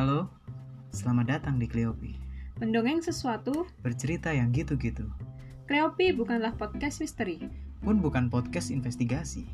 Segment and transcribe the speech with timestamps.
[0.00, 0.32] Halo,
[0.96, 2.16] selamat datang di Cleopi.
[2.56, 5.04] Mendongeng sesuatu, Bercerita yang gitu-gitu.
[5.68, 7.44] Kleopi bukanlah podcast misteri.
[7.84, 9.44] Pun bukan podcast investigasi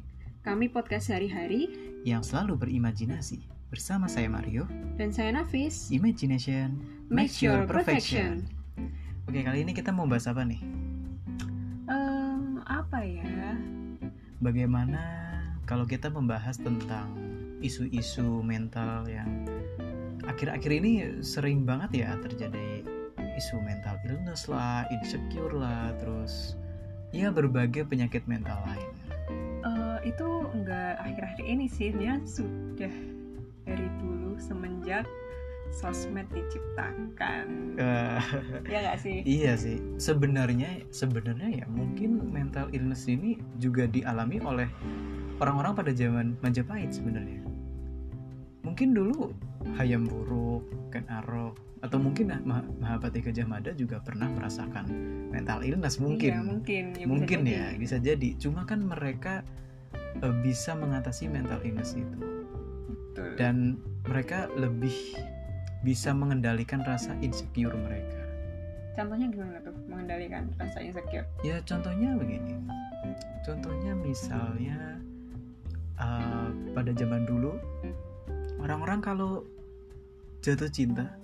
[0.47, 1.75] Kami podcast hari-hari,
[2.07, 3.43] yang selalu berimajinasi.
[3.75, 5.91] Bersama saya Mario, dan saya Nafis.
[5.91, 6.79] Imagination
[7.11, 8.47] Make your perfection.
[9.27, 10.63] Oke, kali ini kita mau bahas apa nih?
[11.91, 13.59] Em, apa ya?
[14.39, 15.03] Bagaimana
[15.67, 17.11] kalau kita membahas tentang
[17.67, 19.27] isu-isu mental yang
[20.27, 22.83] akhir-akhir ini sering banget ya terjadi
[23.37, 26.57] isu mental illness lah, insecure lah, terus
[27.13, 28.91] ya berbagai penyakit mental lain.
[29.67, 32.95] Eh, itu enggak akhir-akhir ini sih, sebenarnya sudah
[33.69, 35.05] dari dulu semenjak
[35.71, 37.77] sosmed diciptakan.
[37.77, 38.21] Eh,
[38.73, 39.21] ya nggak sih?
[39.29, 44.69] iya sih, sebenarnya sebenarnya ya mungkin mental illness ini juga dialami oleh
[45.39, 47.46] orang-orang pada zaman Majapahit sebenarnya.
[48.67, 49.31] Mungkin dulu
[49.79, 54.91] Hayam Buruk, Ken Arok, atau mungkin Mah- Mahabharata Gajah Mada juga pernah merasakan
[55.31, 56.33] mental illness mungkin.
[56.35, 56.85] Iya, mungkin.
[56.91, 57.55] Ya, bisa mungkin jadi.
[57.55, 59.47] ya bisa jadi cuma kan mereka
[60.19, 62.19] eh, bisa mengatasi mental illness itu
[62.91, 63.31] Betul.
[63.39, 64.95] dan mereka lebih
[65.83, 68.19] bisa mengendalikan rasa insecure mereka
[68.97, 71.29] Contohnya gimana tuh mengendalikan rasa insecure?
[71.45, 72.57] ya contohnya begini
[73.45, 74.97] contohnya misalnya
[75.97, 77.61] eh, pada zaman dulu
[78.67, 79.47] orang-orang kalau
[80.43, 81.15] jatuh cinta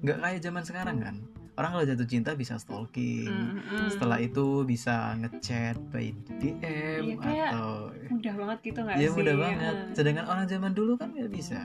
[0.00, 1.16] nggak kayak zaman sekarang kan?
[1.56, 3.28] Orang kalau jatuh cinta bisa stalking.
[3.32, 3.88] Mm-mm.
[3.88, 9.16] setelah itu bisa ngechat by DM Iya, atau mudah banget gitu nggak ya sih?
[9.16, 9.76] mudah banget.
[9.96, 11.64] Sedangkan orang zaman dulu kan nggak bisa.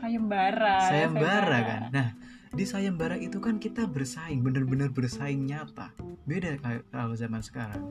[0.00, 0.76] Sayembara.
[0.88, 1.82] sayembara kan?
[1.92, 2.08] Nah
[2.52, 5.92] di sayembara itu kan kita bersaing bener-bener bersaing nyata.
[6.24, 6.56] Beda
[6.88, 7.84] kalau zaman sekarang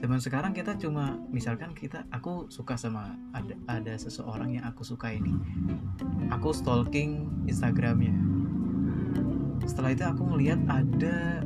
[0.00, 5.12] zaman sekarang kita cuma misalkan kita aku suka sama ada ada seseorang yang aku suka
[5.12, 5.36] ini.
[6.32, 8.16] Aku stalking instagramnya.
[9.62, 11.44] Setelah itu aku ngelihat ada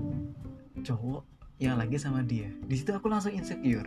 [0.80, 1.26] cowok
[1.58, 2.46] yang lagi sama dia.
[2.62, 3.86] Di situ aku langsung insecure.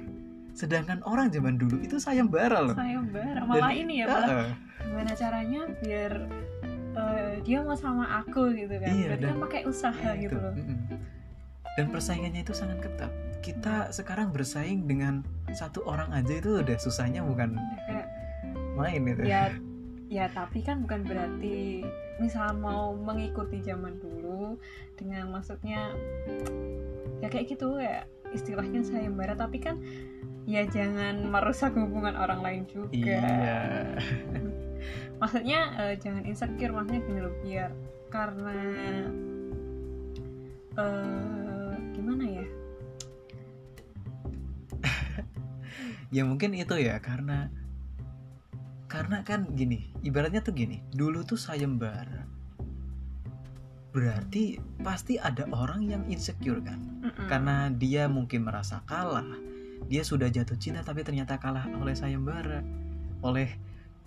[0.52, 2.76] Sedangkan orang zaman dulu itu sayembara loh.
[2.76, 3.46] Sayembara.
[3.46, 4.50] Malah Dan- ini ya malah Heeh.
[4.84, 6.14] gimana caranya biar
[6.98, 8.90] eh, dia mau sama aku gitu kan.
[8.90, 10.42] Iya, berarti kan pakai usaha Ya, gitu itu.
[10.42, 10.54] loh.
[11.78, 13.12] Dan persaingannya itu sangat ketat.
[13.48, 15.24] Kita sekarang bersaing dengan
[15.56, 17.56] satu orang aja itu udah susahnya bukan
[17.88, 18.08] kayak
[18.76, 19.24] main itu.
[19.24, 19.56] ya
[20.08, 21.84] ya tapi kan bukan berarti
[22.20, 24.56] misal mau mengikuti zaman dulu
[25.00, 25.92] dengan maksudnya
[27.20, 29.80] ya kayak gitu ya istilahnya sayembara tapi kan
[30.48, 33.24] ya jangan merusak hubungan orang lain juga Iya.
[35.24, 37.72] maksudnya eh, jangan insecure maksudnya gini loh biar
[38.08, 38.56] karena
[40.78, 42.37] eh gimana ya
[46.14, 47.52] Ya mungkin itu ya karena
[48.88, 50.80] karena kan gini, ibaratnya tuh gini.
[50.96, 52.24] Dulu tuh sayembara.
[53.92, 56.80] Berarti pasti ada orang yang insecure kan?
[57.04, 57.28] Mm-mm.
[57.28, 59.28] Karena dia mungkin merasa kalah.
[59.92, 62.64] Dia sudah jatuh cinta tapi ternyata kalah oleh sayembara.
[63.20, 63.52] Oleh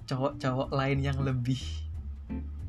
[0.09, 1.61] cowok-cowok lain yang lebih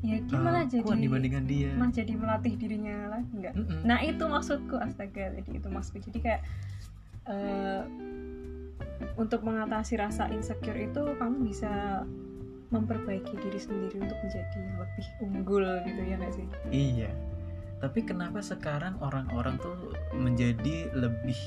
[0.02, 1.72] ya gimana jadi kuat dibandingkan dia.
[1.78, 3.80] malah jadi melatih dirinya lagi nggak Mm-mm.
[3.86, 6.42] nah itu maksudku astaga jadi itu maksudku jadi kayak
[7.30, 7.82] eh,
[9.22, 12.02] untuk mengatasi rasa insecure itu kamu bisa
[12.74, 17.12] memperbaiki diri sendiri untuk menjadi yang lebih unggul gitu ya nggak sih Iya.
[17.82, 19.74] Tapi kenapa sekarang orang-orang tuh
[20.14, 21.38] menjadi lebih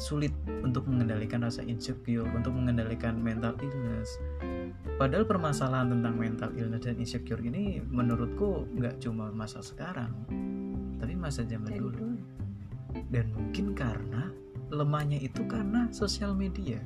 [0.00, 0.32] sulit
[0.64, 4.16] untuk mengendalikan rasa insecure, untuk mengendalikan mental illness?
[4.96, 10.10] Padahal permasalahan tentang mental illness dan insecure ini menurutku nggak cuma masa sekarang,
[10.96, 12.16] tapi masa zaman dulu
[13.12, 14.32] Dan mungkin karena
[14.72, 16.80] lemahnya itu karena sosial media.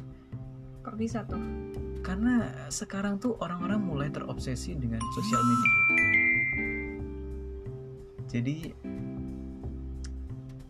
[0.83, 1.43] kok bisa tuh
[2.03, 5.75] Karena sekarang tuh orang-orang mulai terobsesi dengan sosial media.
[8.31, 8.57] Jadi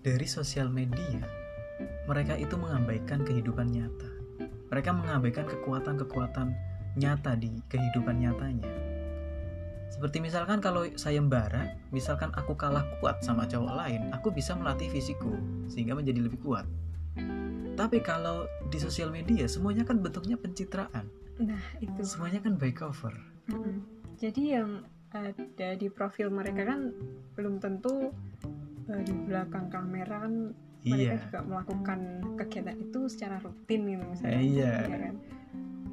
[0.01, 1.21] dari sosial media
[2.09, 4.09] mereka itu mengabaikan kehidupan nyata.
[4.73, 6.57] Mereka mengabaikan kekuatan-kekuatan
[6.97, 8.71] nyata di kehidupan nyatanya.
[9.93, 15.37] Seperti misalkan kalau sayembara, misalkan aku kalah kuat sama cowok lain, aku bisa melatih fisikku
[15.69, 16.65] sehingga menjadi lebih kuat.
[17.77, 18.37] Tapi kalau
[18.67, 21.07] di sosial media semuanya kan bentuknya pencitraan.
[21.37, 23.13] nah itu Semuanya kan by cover.
[23.47, 23.85] Mm-mm.
[24.17, 24.71] jadi yang
[25.13, 25.37] ada
[25.77, 26.91] di profil mereka kan
[27.37, 28.11] belum tentu
[28.89, 30.51] eh, di belakang kamera kan
[30.83, 31.21] mereka Iya.
[31.21, 31.99] juga melakukan
[32.35, 34.73] kegiatan itu secara rutin gitu misalnya Iya.
[34.83, 35.15] Iya kan?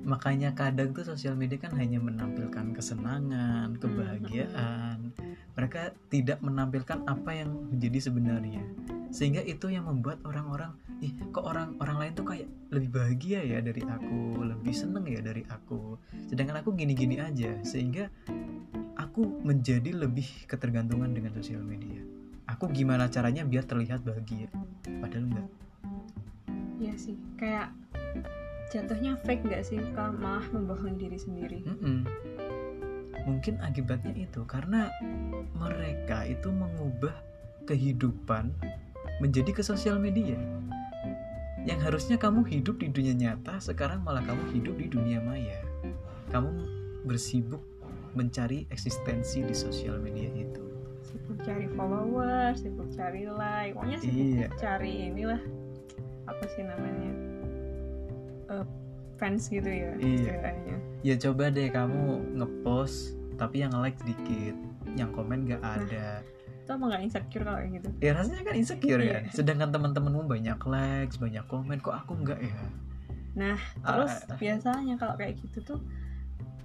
[0.04, 5.12] Makanya kadang tuh sosial media kan hanya menampilkan kesenangan, kebahagiaan.
[5.54, 8.64] Mereka tidak menampilkan apa yang menjadi sebenarnya.
[9.14, 13.62] Sehingga itu yang membuat orang-orang, ih kok orang orang lain tuh kayak lebih bahagia ya
[13.62, 16.02] dari aku, lebih seneng ya dari aku.
[16.26, 17.62] Sedangkan aku gini-gini aja.
[17.62, 18.10] Sehingga
[18.98, 22.02] aku menjadi lebih ketergantungan dengan sosial media
[22.48, 24.48] aku gimana caranya biar terlihat bahagia
[25.02, 25.50] padahal enggak
[26.82, 27.72] Iya sih kayak
[28.74, 32.04] jatuhnya fake nggak sih kalau malah membohongi diri sendiri Mm-mm.
[33.26, 34.44] Mungkin akibatnya itu.
[34.46, 34.88] Karena
[35.56, 37.14] mereka itu mengubah
[37.66, 38.52] kehidupan
[39.20, 40.36] menjadi ke sosial media.
[41.64, 45.64] Yang harusnya kamu hidup di dunia nyata sekarang malah kamu hidup di dunia maya.
[46.32, 46.52] Kamu
[47.08, 47.64] bersibuk
[48.14, 50.60] mencari eksistensi di sosial media itu.
[51.04, 54.48] Sibuk cari followers sibuk cari like pokoknya sibuk Iya.
[54.56, 55.42] cari inilah
[56.26, 57.12] apa sih namanya
[58.50, 58.66] Eh,
[59.24, 60.36] fans gitu ya Iya.
[61.00, 62.04] ya coba deh kamu
[62.36, 64.54] ngepost tapi yang like sedikit
[64.94, 66.20] yang komen gak ada.
[66.64, 67.90] itu apa nggak insecure kalau kayak gitu?
[68.00, 69.12] Ya rasanya kan insecure Iya.
[69.20, 72.56] kan sedangkan teman-temanmu banyak likes banyak komen kok aku enggak ya?
[73.34, 75.80] Nah, Ah, terus biasanya kalau kayak gitu tuh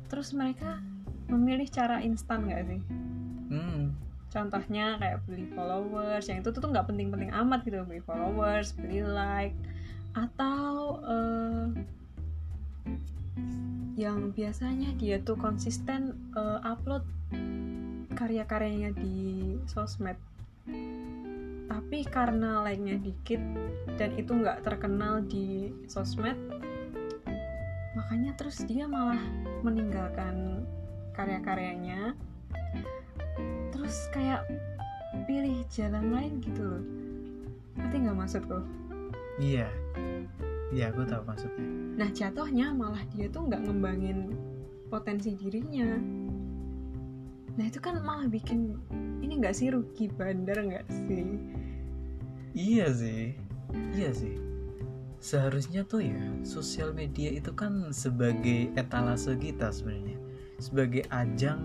[0.07, 0.79] terus mereka
[1.27, 2.81] memilih cara instan nggak sih?
[3.49, 3.91] Hmm.
[4.29, 7.81] Contohnya kayak beli followers yang itu tuh nggak penting-penting amat gitu.
[7.83, 9.57] Beli followers beli like
[10.15, 11.65] atau eh,
[13.99, 17.03] yang biasanya dia tuh konsisten eh, upload
[18.15, 20.15] karya-karyanya di sosmed.
[21.69, 23.43] Tapi karena like-nya dikit
[23.99, 26.39] dan itu nggak terkenal di sosmed
[27.99, 29.19] makanya terus dia malah
[29.67, 30.63] meninggalkan
[31.19, 32.15] karya-karyanya.
[33.75, 34.47] Terus kayak
[35.27, 36.85] pilih jalan lain gitu loh.
[37.75, 38.59] Ngerti nggak maksudku?
[39.43, 39.67] Iya
[40.75, 41.67] iya aku tahu maksudnya.
[41.99, 44.37] Nah jatuhnya malah dia tuh nggak ngembangin
[44.89, 45.97] potensi dirinya.
[47.59, 48.77] Nah itu kan malah bikin
[49.25, 51.27] ini nggak sih rugi bandar nggak sih?
[52.55, 53.35] Iya sih.
[53.97, 54.37] Iya sih.
[55.19, 60.17] Seharusnya tuh ya sosial media itu kan sebagai etalase kita sebenarnya.
[60.63, 61.61] Sebagai ajang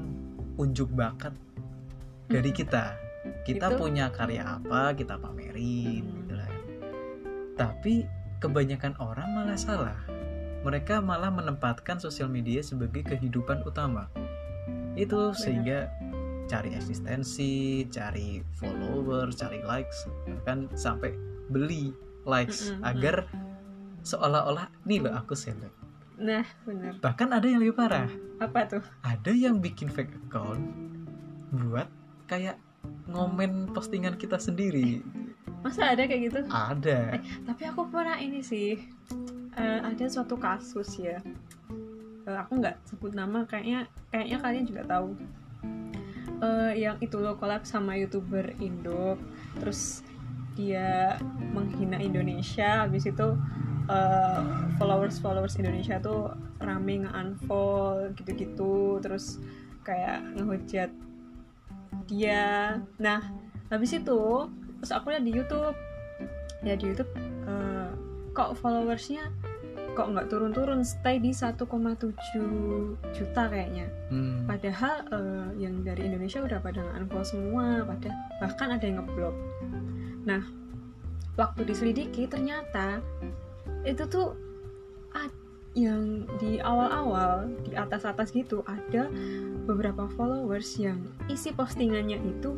[0.57, 1.33] unjuk bakat
[2.31, 2.97] dari kita.
[3.43, 6.15] Kita Itu- punya karya apa kita pamerin Hmm.
[6.23, 6.51] gitu lah
[7.53, 8.03] tapi
[8.43, 9.95] kebanyakan orang malah salah.
[10.67, 14.11] Mereka malah menempatkan sosial media sebagai kehidupan utama.
[14.99, 15.87] Itu sehingga
[16.47, 21.15] cari eksistensi cari followers cari likes bahkan sampai
[21.47, 21.95] beli
[22.27, 23.15] likes Mm-mm, agar
[24.03, 25.71] seolah-olah nih loh aku seleb
[26.19, 28.05] nah bener bahkan ada yang lebih parah.
[28.37, 28.83] Apa tuh?
[29.01, 30.61] Ada yang bikin fake account
[31.49, 31.89] buat
[32.29, 32.59] kayak
[33.09, 35.01] ngomen postingan kita sendiri
[35.63, 36.39] masa ada kayak gitu?
[36.51, 37.17] Ada.
[37.47, 38.75] Tapi aku pernah ini sih
[39.55, 41.23] eh, ada suatu kasus ya.
[42.27, 45.15] Eh, aku nggak sebut nama kayaknya kayaknya kalian juga tahu.
[46.43, 49.15] Eh, yang itu lo collab sama youtuber Indo.
[49.63, 50.03] Terus
[50.53, 51.17] dia
[51.55, 53.33] menghina Indonesia habis itu
[54.79, 58.99] followers followers Indonesia tuh rame nge-unfollow gitu-gitu.
[58.99, 59.39] Terus
[59.87, 60.91] kayak ngehujat
[62.07, 62.79] dia.
[62.99, 63.21] Nah
[63.71, 64.51] habis itu
[64.83, 65.79] terus aku lihat di YouTube.
[66.59, 67.07] Ya di YouTube
[67.47, 67.89] eh,
[68.35, 69.31] kok followersnya
[69.95, 70.83] kok nggak turun-turun?
[70.83, 71.63] Stay di 1,7
[73.15, 73.87] juta kayaknya.
[74.13, 74.45] Hmm.
[74.45, 79.33] padahal eh, yang dari Indonesia udah pada unfollow semua pada bahkan ada yang ngeblok
[80.21, 80.45] nah
[81.33, 83.01] waktu diselidiki ternyata
[83.81, 84.37] itu tuh
[85.73, 89.09] yang di awal-awal di atas-atas gitu ada
[89.65, 92.53] beberapa followers yang isi postingannya itu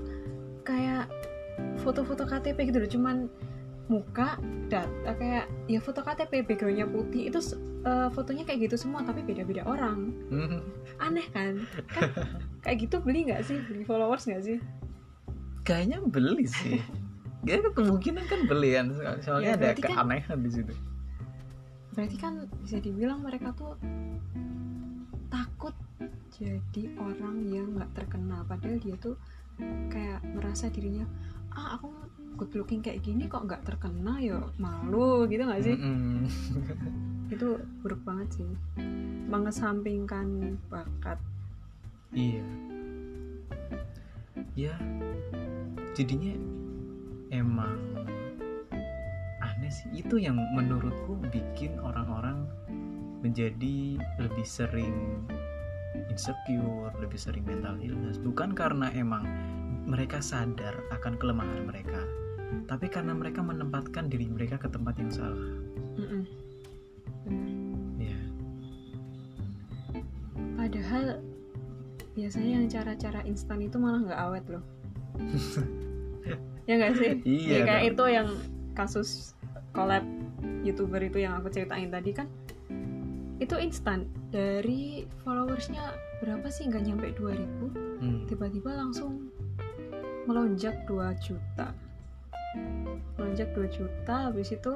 [0.68, 1.08] kayak
[1.86, 2.90] foto-foto KTP gitu loh.
[2.90, 3.16] Cuman
[3.86, 7.38] muka data kayak ya foto KTP backgroundnya putih itu
[7.86, 10.10] eh, fotonya kayak gitu semua tapi beda-beda orang.
[10.28, 10.66] Hmm.
[10.98, 11.62] aneh kan?
[11.86, 12.10] Kan
[12.60, 13.62] kayak gitu beli nggak sih?
[13.62, 14.58] Beli followers nggak sih?
[15.62, 16.82] Kayaknya beli sih.
[17.46, 18.90] Ya kemungkinan kan beli kan.
[18.90, 20.74] So- soalnya Ya, ada kan- keanehan di situ.
[21.94, 23.78] Berarti kan bisa dibilang mereka tuh
[25.28, 25.78] takut
[26.32, 28.44] jadi orang yang nggak terkenal.
[28.44, 29.14] Padahal dia tuh
[29.88, 31.06] kayak merasa dirinya
[31.56, 31.88] ah aku
[32.36, 35.76] good looking kayak gini kok nggak terkenal ya malu gitu nggak sih?
[37.34, 38.52] Itu buruk banget sih.
[39.32, 41.18] Mengesampingkan bakat.
[42.12, 42.44] Iya.
[44.56, 44.76] Ya
[45.96, 46.36] jadinya
[47.32, 47.80] emang
[49.40, 50.04] aneh sih.
[50.04, 52.46] Itu yang menurutku bikin orang-orang
[53.24, 55.26] menjadi lebih sering
[56.12, 58.20] insecure lebih sering mental illness.
[58.20, 59.24] Bukan karena emang
[59.86, 62.02] mereka sadar akan kelemahan mereka.
[62.66, 65.50] Tapi karena mereka menempatkan diri mereka ke tempat yang salah.
[65.96, 66.24] Mm-mm.
[67.26, 67.58] Bener.
[67.98, 68.18] ya
[70.56, 71.24] padahal
[72.14, 74.64] biasanya yang cara-cara instan itu malah nggak awet loh.
[76.66, 77.14] Ya nggak sih?
[77.22, 77.92] Iya, Ya, kayak dong.
[77.94, 78.30] itu yang
[78.74, 79.38] kasus
[79.70, 80.02] collab
[80.66, 82.26] youtuber itu yang aku ceritain tadi kan.
[83.38, 84.10] Itu instan.
[84.34, 85.94] Dari followers followersnya
[86.26, 86.66] berapa sih?
[86.66, 88.26] Nggak nyampe 2000 Hmm.
[88.26, 89.30] tiba-tiba langsung
[90.26, 91.72] melonjak 2 juta.
[93.18, 94.74] Melonjak 2 juta habis itu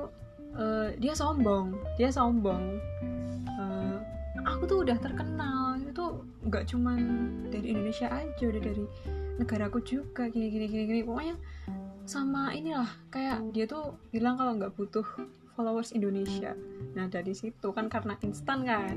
[0.56, 2.78] eh, dia sombong dia sombong.
[3.46, 3.98] Eh,
[4.46, 7.00] aku tuh udah terkenal itu nggak cuman
[7.50, 8.86] dari Indonesia aja udah dari
[9.42, 11.02] negaraku juga gini gini gini gini.
[11.04, 11.36] Pokoknya
[12.06, 15.06] sama inilah kayak dia tuh bilang kalau nggak butuh
[15.58, 16.56] followers Indonesia.
[16.96, 18.96] Nah dari situ kan karena instan kan.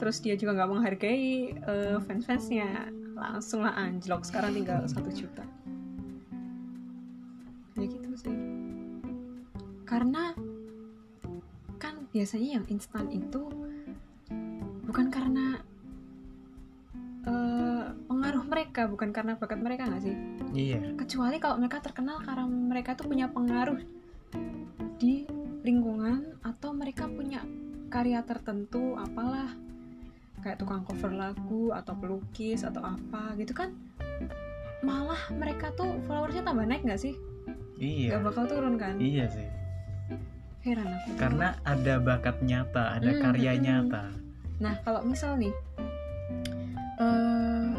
[0.00, 2.88] Terus dia juga nggak menghargai eh, fans-fansnya.
[3.12, 4.24] Langsung lah anjlok.
[4.24, 5.44] Sekarang tinggal satu juta
[9.92, 10.32] karena
[11.76, 13.44] kan biasanya yang instan itu
[14.88, 15.60] bukan karena
[17.28, 20.16] eh, pengaruh mereka bukan karena bakat mereka nggak sih
[20.52, 20.96] Iya.
[20.96, 23.80] kecuali kalau mereka terkenal karena mereka tuh punya pengaruh
[24.96, 25.28] di
[25.60, 27.44] lingkungan atau mereka punya
[27.88, 29.52] karya tertentu apalah
[30.40, 33.76] kayak tukang cover lagu atau pelukis atau apa gitu kan
[34.80, 37.12] malah mereka tuh followersnya tambah naik nggak sih
[37.82, 38.14] Iya.
[38.14, 39.42] Gak bakal turun kan Iya sih.
[40.62, 41.08] Heran aku.
[41.16, 43.62] Karena ada bakat nyata, ada Hmm, karya hmm.
[43.62, 44.04] nyata.
[44.56, 45.50] nah kalau misal nih
[46.96, 47.70] eh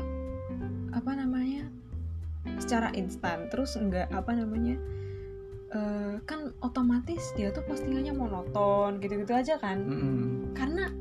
[0.91, 1.63] apa namanya
[2.59, 4.75] secara instan terus enggak apa namanya
[5.71, 10.51] eh, kan otomatis dia tuh postingannya monoton gitu-gitu aja kan Mm-mm.
[10.53, 10.91] karena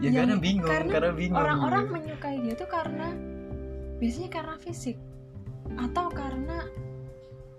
[0.00, 1.38] Ya Yang- karena bingung, karena karena, bingung.
[1.38, 1.94] orang-orang gitu.
[1.94, 3.08] menyukai dia tuh karena
[3.96, 4.96] biasanya karena fisik
[5.76, 6.66] atau karena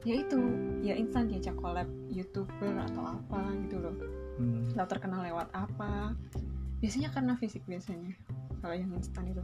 [0.05, 0.39] ya itu
[0.79, 3.95] ya instan diajak collab youtuber atau apa gitu loh
[4.35, 4.67] Hmm.
[4.85, 6.11] terkenal lewat apa
[6.77, 8.11] biasanya karena fisik biasanya
[8.59, 9.39] kalau yang instan itu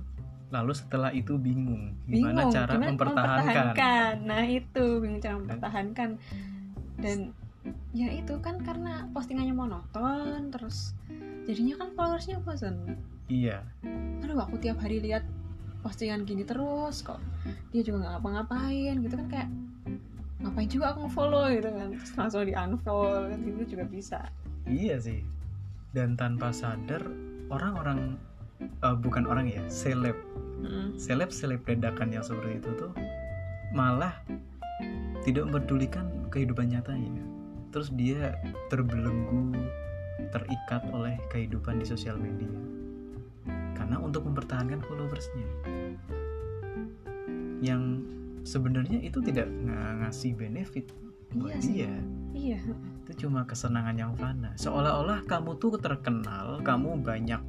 [0.52, 3.40] Lalu setelah itu bingung gimana bingung cara gimana mempertahankan.
[3.40, 4.14] mempertahankan.
[4.28, 6.10] nah itu bingung cara mempertahankan
[7.00, 7.18] dan
[7.92, 10.92] ya itu kan karena postingannya monoton terus
[11.48, 13.64] jadinya kan followersnya bosan Iya.
[14.20, 15.24] aduh aku tiap hari lihat
[15.80, 17.24] postingan gini terus kok
[17.72, 19.50] dia juga nggak ngapa-ngapain gitu kan kayak
[20.42, 24.20] ngapain juga aku follow gitu kan terus langsung di unfollow kan gitu juga bisa
[24.70, 25.22] Iya sih.
[25.92, 27.02] Dan tanpa sadar
[27.50, 28.16] orang-orang
[28.62, 30.14] eh, bukan orang ya, seleb,
[30.62, 30.94] Mm.
[30.94, 32.94] seleb seleb dadakan yang seperti itu tuh
[33.74, 34.14] malah
[35.26, 37.26] tidak mempedulikan kehidupan nyatanya.
[37.74, 38.38] Terus dia
[38.70, 39.58] terbelenggu,
[40.30, 42.54] terikat oleh kehidupan di sosial media.
[43.74, 45.50] Karena untuk mempertahankan followersnya,
[47.66, 48.06] yang
[48.44, 50.90] sebenarnya itu tidak ng- ngasih benefit
[51.32, 51.74] buat Iya sih.
[51.74, 51.94] dia.
[52.32, 52.60] Iya.
[53.08, 54.52] Itu cuma kesenangan yang fana.
[54.60, 57.42] Seolah-olah kamu tuh terkenal kamu banyak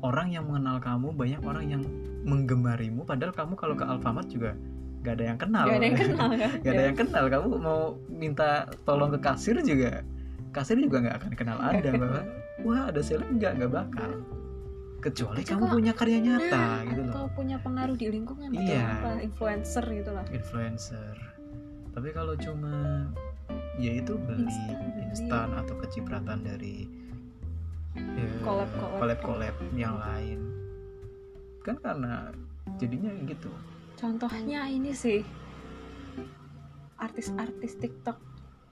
[0.00, 1.82] orang yang mengenal kamu banyak orang yang
[2.24, 4.56] menggemarimu padahal kamu kalau ke Alfamart juga
[5.00, 5.64] gak ada yang kenal.
[5.68, 6.50] Gak ada yang kenal kan?
[6.64, 7.24] Gak ada yang kenal.
[7.28, 8.48] Kamu mau minta
[8.84, 10.02] tolong ke kasir juga
[10.50, 12.20] kasir juga nggak akan kenal Nggak anda bahwa
[12.66, 13.52] wah ada seleb nggak?
[13.62, 14.10] Nggak bakal
[15.00, 17.12] kecuali kamu punya karya nyata nah, gitu loh.
[17.12, 18.84] atau punya pengaruh di lingkungan atau Iya.
[19.00, 19.10] apa?
[19.24, 20.24] Influencer gitu lah.
[20.28, 21.14] Influencer.
[21.90, 23.08] Tapi kalau cuma
[23.80, 25.02] ya itu beli Instan, beli.
[25.10, 26.84] instan atau kecipratan dari
[27.96, 28.68] ya, collab,
[29.00, 30.38] collab-collab yang lain.
[31.64, 32.28] Kan karena
[32.76, 33.50] jadinya gitu.
[33.96, 35.24] Contohnya ini sih
[37.00, 38.20] artis-artis TikTok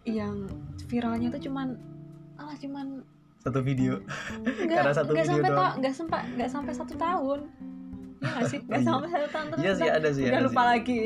[0.05, 0.49] yang
[0.89, 1.77] viralnya tuh cuman
[2.37, 3.03] alah cuman
[3.49, 3.95] satu video.
[4.45, 5.75] Nggak Karena satu nggak video sampai doang.
[5.81, 7.41] nggak sampai nggak sampai satu tahun.
[8.19, 8.59] Ya nggak sih?
[8.63, 8.89] Nggak Iya.
[8.91, 10.69] sampai satu tahun terus iya sih ada sih udah ada lupa sih.
[10.69, 11.01] lagi.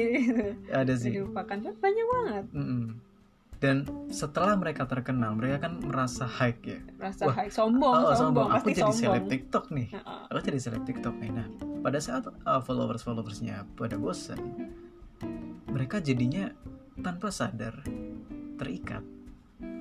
[0.73, 1.13] Ada sih.
[1.15, 1.57] Dilupakan.
[1.79, 2.45] Banyak banget.
[2.53, 2.85] Mm-mm.
[3.63, 6.83] dan setelah mereka terkenal mereka kan merasa high ya.
[6.99, 8.99] Rasa Wah, high sombong oh, sombong, aku pasti jadi sombong.
[9.07, 9.89] Seleb TikTok nih.
[10.03, 11.31] Aku jadi seleb TikTok nih.
[11.31, 11.47] Nah
[11.79, 12.27] pada saat
[12.67, 14.43] followers followersnya pada bosan
[15.71, 16.51] mereka jadinya
[16.99, 17.87] tanpa sadar
[18.59, 19.07] terikat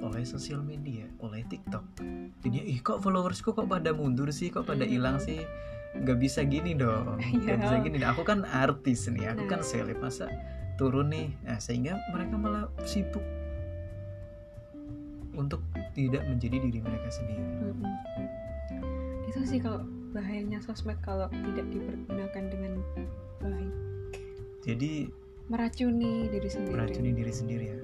[0.01, 2.01] oleh sosial media oleh TikTok.
[2.39, 4.49] Jadinya ih kok followersku kok pada mundur sih?
[4.49, 4.91] Kok pada Hmm.
[4.91, 5.41] hilang sih?
[5.93, 7.55] Nggak bisa gini dong Iya.
[7.55, 8.01] bisa gini.
[8.01, 9.67] Aku kan artis nih aku kan Nah.
[9.67, 10.25] seleb masa
[10.75, 11.29] turun nih?
[11.43, 13.21] Nah sehingga mereka malah sibuk
[15.31, 15.61] untuk
[15.93, 17.43] tidak menjadi diri mereka sendiri.
[19.25, 22.73] Itu sih kalau bahayanya sosmed kalau tidak dipergunakan dengan
[23.39, 23.73] baik.
[24.61, 25.07] Jadi
[25.47, 26.73] meracuni diri sendiri.
[26.73, 27.77] Meracuni diri sendiri ya.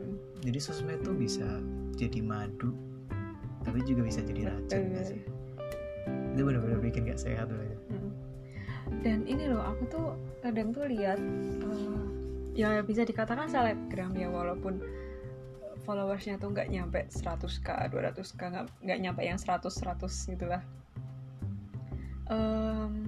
[0.43, 1.47] Jadi sosmed tuh bisa
[1.97, 2.77] jadi madu
[3.65, 5.21] tapi juga bisa jadi racun gak sih
[6.07, 7.77] itu benar-benar bikin gak sehat loh ya.
[7.91, 8.11] Mm.
[9.01, 10.05] dan ini loh aku tuh
[10.45, 12.01] kadang tuh lihat eh,
[12.53, 14.79] ya bisa dikatakan selebgram ya walaupun
[15.83, 20.61] followersnya tuh nggak nyampe 100k 200k nggak nggak nyampe yang 100 100 gitu lah
[22.27, 23.07] Em,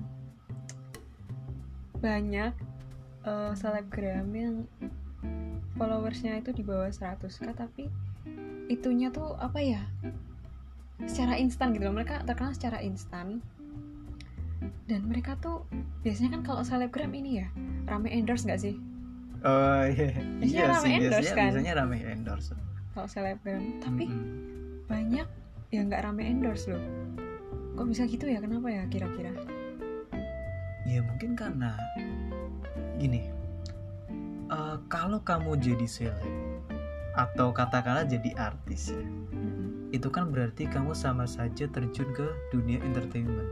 [1.99, 2.55] banyak
[3.27, 4.55] eh, selebgram yang
[5.75, 7.91] followersnya itu di bawah 100k tapi
[8.69, 9.81] itunya tuh apa ya?
[11.03, 11.95] Secara instan gitu loh.
[11.97, 13.41] Mereka terkenal secara instan.
[14.85, 15.65] Dan mereka tuh
[16.05, 17.47] biasanya kan kalau selebgram ini ya
[17.89, 18.75] rame endorse nggak sih?
[19.41, 20.13] Oh iya.
[20.39, 21.49] Biasanya iya rame sih endorse, biasanya, kan?
[21.49, 22.53] biasanya rame endorse.
[22.93, 23.61] Kalau selebgram.
[23.81, 24.85] Tapi Mm-mm.
[24.85, 25.27] banyak
[25.73, 26.83] yang nggak rame endorse loh.
[27.77, 28.41] Kok bisa gitu ya?
[28.43, 29.31] Kenapa ya kira-kira?
[30.85, 31.77] Ya mungkin karena
[32.97, 33.29] gini.
[34.49, 36.48] Eh, kalau kamu jadi seleb
[37.13, 39.03] atau katakanlah jadi artis ya
[39.89, 43.49] itu kan berarti kamu sama saja terjun ke dunia entertainment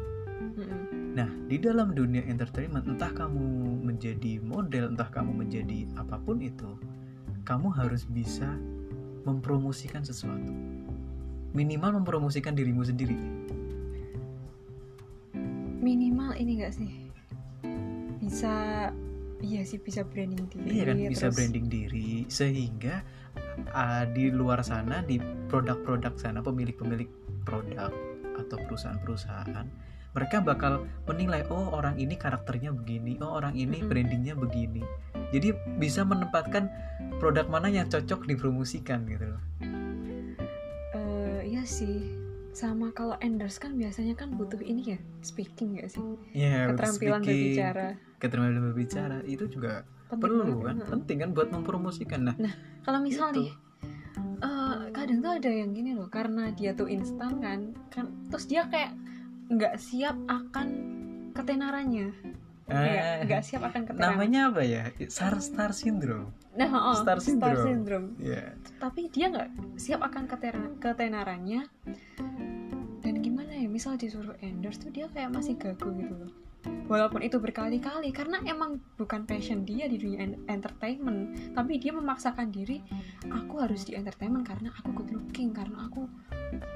[0.58, 1.16] Mm-mm.
[1.18, 3.42] Nah, di dalam dunia entertainment, entah kamu
[3.82, 6.78] menjadi model, entah kamu menjadi apa pun itu,
[7.42, 8.46] kamu harus bisa
[9.26, 10.54] mempromosikan sesuatu.
[11.58, 13.18] Minimal mempromosikan dirimu sendiri.
[15.78, 16.92] minimal ini nggak sih
[18.20, 18.54] bisa
[19.40, 23.06] iya sih bisa branding diri Iya kan, bisa terus- branding diri sehingga
[23.74, 25.18] uh, di luar sana di
[25.50, 27.10] produk-produk sana pemilik-pemilik
[27.44, 27.92] produk
[28.38, 29.88] atau perusahaan-perusahaan
[30.18, 34.82] mereka bakal menilai oh orang ini karakternya begini, oh orang ini brandingnya begini.
[35.30, 36.74] Jadi bisa menempatkan
[37.22, 39.42] produk mana yang cocok dipromosikan gitu loh.
[40.98, 42.02] Eh, iya sih.
[42.50, 46.02] Sama kalau endorse kan biasanya kan butuh ini ya speaking nggak sih?
[46.34, 47.88] Iya, keterampilan speaking, berbicara.
[48.18, 49.18] keterampilan berbicara.
[49.22, 52.20] Itu juga Penting perlu kan, penting kan buat mempromosikan.
[52.32, 53.44] Nah, kalau misal Gitu.
[53.44, 53.52] nih
[54.38, 57.60] eh, kadang tuh ada yang gini loh karena dia tuh instan kan
[57.90, 58.94] kan terus dia kayak
[59.48, 60.68] nggak siap akan
[61.34, 62.14] ketenarannya
[62.68, 64.84] eh, Kayak nggak siap akan ketenaran namanya apa ya?
[65.08, 66.34] Star Star Syndrome.
[66.54, 67.62] nah oh, Star syndrome.
[67.62, 68.58] syndrome Iya.
[68.78, 70.26] tapi dia nggak siap akan
[70.78, 71.62] ketenarannya
[73.00, 76.32] dan gimana ya misal disuruh endorse tuh dia kayak masih gagu gitu loh
[76.88, 82.50] walaupun itu berkali-kali karena emang bukan passion dia di dunia en- entertainment tapi dia memaksakan
[82.50, 82.80] diri
[83.28, 86.08] aku harus di entertainment karena aku good looking karena aku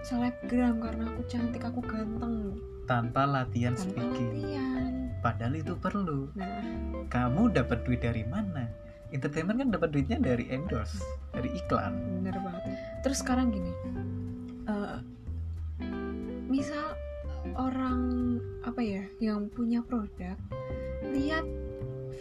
[0.04, 2.60] selebgram karena aku cantik aku ganteng
[2.90, 4.30] tanpa latihan tanpa speaking.
[4.36, 6.34] latihan Padahal itu perlu.
[6.34, 6.66] nah
[7.06, 8.66] Kamu dapat duit dari mana?
[9.14, 10.98] Entertainment kan dapat duitnya dari endorse,
[11.30, 11.94] dari iklan.
[12.26, 12.64] bener banget
[13.02, 13.72] terus sekarang gini
[14.70, 14.98] eh,
[16.48, 16.91] misal
[17.58, 20.38] orang apa ya yang punya produk
[21.12, 21.44] lihat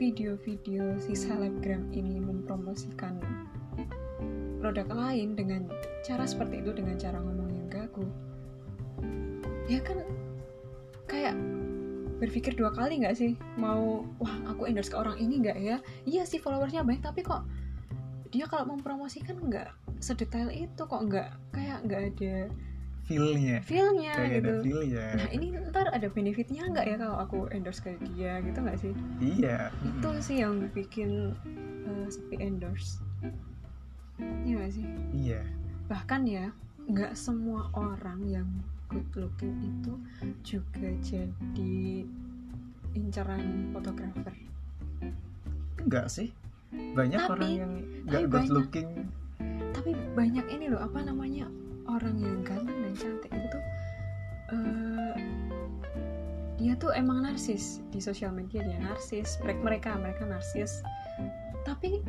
[0.00, 3.20] video-video si selebgram ini mempromosikan
[4.60, 5.68] produk lain dengan
[6.04, 8.06] cara seperti itu dengan cara ngomong yang gagu.
[9.68, 10.04] Ya kan
[11.08, 11.36] kayak
[12.20, 13.36] berpikir dua kali nggak sih?
[13.56, 15.76] Mau wah aku endorse ke orang ini nggak ya?
[16.04, 17.44] Iya sih followersnya banyak tapi kok
[18.30, 22.36] dia kalau mempromosikan nggak sedetail itu kok nggak kayak nggak ada
[23.10, 23.58] Feel-nya.
[23.60, 25.06] feelnya Kayak gitu ada feel-nya.
[25.16, 28.94] nah ini ntar ada benefitnya nggak ya kalau aku endorse ke dia gitu nggak sih
[29.18, 29.74] Iya.
[29.82, 31.34] itu sih yang bikin
[31.82, 33.02] eh, sepi endorse
[34.40, 35.42] iya nggak sih Iya.
[35.84, 36.54] bahkan ya
[36.86, 38.46] nggak semua orang yang
[38.86, 39.94] good looking itu
[40.44, 42.06] juga jadi
[42.92, 44.34] inceran fotografer
[45.80, 46.28] Enggak sih.
[46.70, 47.72] Banyak Tapi- orang yang
[48.04, 48.52] enggak tapi good banyak.
[48.52, 48.90] looking.
[49.72, 51.48] tapi banyak ini loh apa namanya
[51.86, 53.58] orang yang ganteng dan cantik itu
[54.50, 55.14] eh,
[56.60, 59.40] dia tuh emang narsis di sosial media dia narsis.
[59.40, 60.84] Mereka mereka narsis.
[61.64, 62.04] Tapi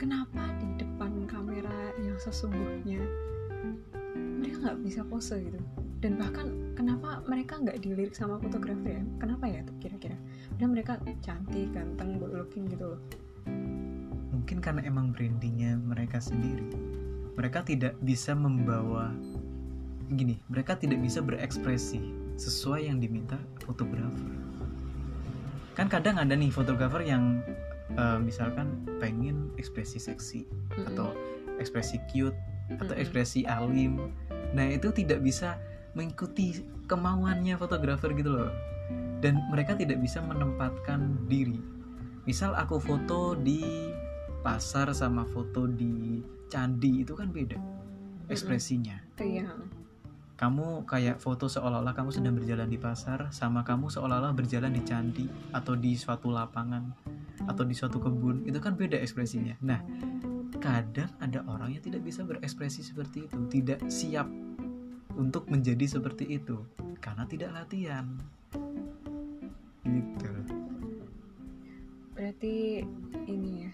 [0.00, 3.02] kenapa di depan kamera yang sesungguhnya
[4.16, 5.60] mereka nggak bisa pose gitu?
[6.00, 9.04] Dan bahkan kenapa mereka nggak dilirik sama fotografer ya?
[9.20, 10.16] Kenapa ya tuh kira-kira?
[10.56, 13.00] Dan mereka cantik ganteng good looking gitu loh.
[14.32, 16.64] Mungkin karena emang brandingnya mereka sendiri.
[17.36, 19.12] Mereka tidak bisa membawa
[20.16, 22.00] gini, mereka tidak bisa berekspresi
[22.36, 24.28] sesuai yang diminta fotografer.
[25.72, 27.40] Kan kadang ada nih fotografer yang
[27.96, 30.44] eh, misalkan pengen ekspresi seksi
[30.88, 31.12] atau
[31.60, 32.36] ekspresi cute
[32.80, 33.02] atau Mm-mm.
[33.02, 34.12] ekspresi alim.
[34.52, 35.56] Nah, itu tidak bisa
[35.92, 38.52] mengikuti kemauannya fotografer gitu loh.
[39.22, 41.60] Dan mereka tidak bisa menempatkan diri.
[42.26, 43.62] Misal aku foto di
[44.42, 46.18] pasar sama foto di
[46.50, 47.56] candi itu kan beda
[48.26, 48.98] ekspresinya.
[49.22, 49.46] iya
[50.42, 55.30] Kamu kayak foto seolah-olah kamu sedang berjalan di pasar sama kamu seolah-olah berjalan di candi
[55.54, 56.82] atau di suatu lapangan
[57.46, 59.54] atau di suatu kebun itu kan beda ekspresinya.
[59.62, 59.78] Nah,
[60.58, 64.26] kadang ada orang yang tidak bisa berekspresi seperti itu, tidak siap
[65.14, 66.58] untuk menjadi seperti itu
[66.98, 68.18] karena tidak latihan.
[69.86, 70.30] Gitu.
[72.18, 72.86] berarti
[73.26, 73.72] ini ya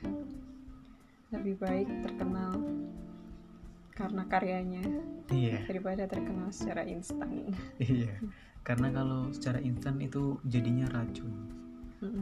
[1.37, 2.57] lebih baik terkenal
[3.99, 4.85] karena karyanya
[5.29, 8.15] Iya, daripada terkenal secara instan iya.
[8.65, 11.33] Karena kalau secara instan itu jadinya racun.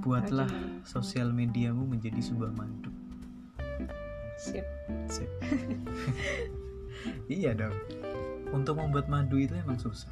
[0.03, 0.83] Buatlah rajin.
[0.83, 2.91] sosial mediamu menjadi sebuah madu.
[4.41, 4.67] sip
[5.07, 5.31] Sip.
[7.39, 7.77] iya dong.
[8.51, 10.11] Untuk membuat madu itu emang susah.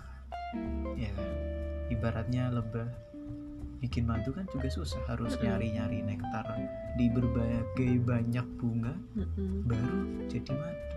[0.95, 1.31] Iya kan?
[1.93, 2.89] ibaratnya lebah
[3.85, 6.47] bikin madu kan juga susah harus nyari-nyari nektar
[6.97, 9.69] di berbagai banyak bunga Mm-mm.
[9.69, 10.97] baru jadi madu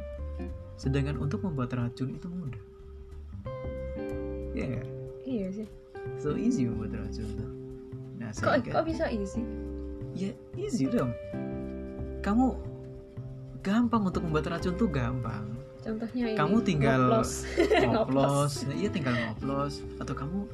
[0.77, 2.63] sedangkan untuk membuat racun itu mudah.
[4.53, 4.87] Ya nggak?
[5.27, 5.67] iya sih.
[6.21, 7.51] So easy membuat racun tuh.
[8.21, 9.43] Nah kok kok bisa easy?
[10.13, 11.11] Ya easy dong.
[12.21, 12.55] Kamu
[13.65, 15.57] gampang untuk membuat racun tuh gampang.
[15.83, 17.43] Contohnya ini Kamu tinggal ngoplos.
[17.91, 18.53] ngoplos.
[18.71, 19.83] Iya tinggal ngoplos.
[19.99, 20.47] Atau kamu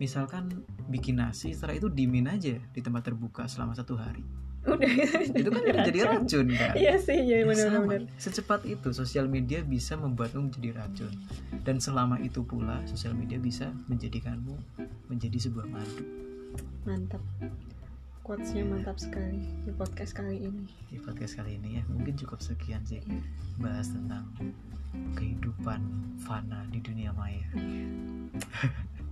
[0.00, 4.24] misalkan bikin nasi setelah itu dimin aja di tempat terbuka selama satu hari
[4.62, 4.90] udah.
[5.32, 6.46] Itu kan udah jadi racun.
[6.50, 8.04] kan iya sih Ya, ya benar-benar.
[8.16, 11.12] secepat itu sosial media bisa membuatmu menjadi racun.
[11.60, 14.52] Dan selama itu pula sosial media bisa menjadikanmu
[15.06, 16.04] menjadi sebuah madu.
[16.82, 17.22] Mantap.
[18.20, 20.68] Quotesnya mantap sekali di podcast kali ini.
[20.86, 23.00] Di podcast kali ini ya mungkin cukup sekian sih.
[23.00, 23.20] Iya.
[23.56, 24.24] bahas tentang
[25.14, 25.80] kehidupan
[26.18, 27.44] fana di dunia maya.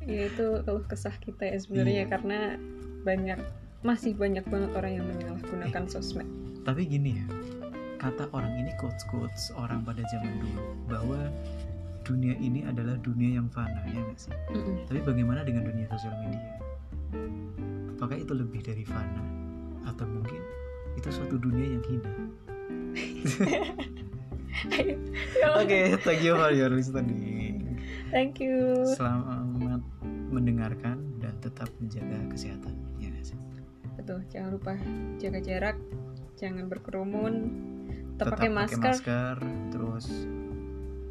[0.03, 2.11] Ya itu keluh kesah kita ya sebenarnya Iya.
[2.11, 2.39] karena
[3.03, 3.41] banyak
[3.87, 6.27] masih banyak banget orang yang menyalahgunakan sosmed.
[6.67, 7.27] Tapi gini ya
[7.99, 11.19] kata orang ini quotes quotes orang pada zaman dulu bahwa
[12.07, 14.35] dunia ini adalah dunia yang fana ya nggak sih?
[14.55, 14.87] Mm-mm.
[14.87, 16.55] tapi bagaimana dengan dunia sosial media?
[17.99, 19.23] Apakah itu lebih dari fana?
[19.85, 20.39] Atau mungkin
[20.95, 22.13] itu suatu dunia yang hina?
[25.59, 27.79] Oke thank you for your listening.
[28.15, 28.87] Thank you.
[28.95, 29.83] Selamat
[30.31, 32.78] mendengarkan dan tetap menjaga kesehatan
[34.09, 34.73] betul jangan lupa
[35.21, 35.77] jaga jarak
[36.41, 37.35] jangan berkerumun
[38.17, 39.37] tetap, tetap pakai masker,
[39.69, 40.09] terus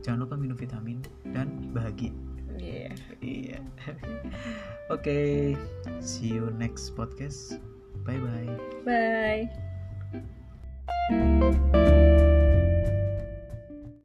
[0.02, 0.98] jangan lupa minum vitamin
[1.30, 2.10] dan bahagia.
[2.58, 2.90] Iya.
[3.22, 3.62] iya.
[4.98, 5.54] Oke
[6.02, 7.62] see you next podcast.
[8.02, 9.46] Bye bye bye